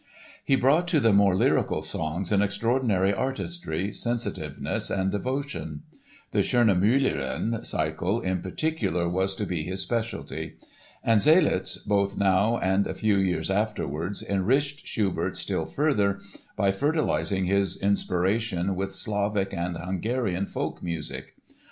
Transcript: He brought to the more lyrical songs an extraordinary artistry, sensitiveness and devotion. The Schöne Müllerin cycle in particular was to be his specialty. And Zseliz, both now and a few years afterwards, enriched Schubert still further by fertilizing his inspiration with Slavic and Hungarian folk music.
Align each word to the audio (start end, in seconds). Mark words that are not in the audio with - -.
He 0.43 0.55
brought 0.55 0.87
to 0.87 0.99
the 0.99 1.13
more 1.13 1.35
lyrical 1.35 1.83
songs 1.83 2.31
an 2.31 2.41
extraordinary 2.41 3.13
artistry, 3.13 3.91
sensitiveness 3.91 4.89
and 4.89 5.11
devotion. 5.11 5.83
The 6.31 6.39
Schöne 6.39 6.75
Müllerin 6.75 7.63
cycle 7.63 8.19
in 8.19 8.41
particular 8.41 9.07
was 9.07 9.35
to 9.35 9.45
be 9.45 9.61
his 9.61 9.81
specialty. 9.83 10.55
And 11.03 11.19
Zseliz, 11.21 11.77
both 11.85 12.17
now 12.17 12.57
and 12.57 12.87
a 12.87 12.95
few 12.95 13.17
years 13.17 13.51
afterwards, 13.51 14.23
enriched 14.23 14.87
Schubert 14.87 15.37
still 15.37 15.67
further 15.67 16.19
by 16.55 16.71
fertilizing 16.71 17.45
his 17.45 17.79
inspiration 17.79 18.75
with 18.75 18.95
Slavic 18.95 19.53
and 19.53 19.77
Hungarian 19.77 20.47
folk 20.47 20.81
music. 20.81 21.35